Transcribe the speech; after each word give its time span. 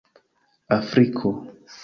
Afriko 0.77 1.29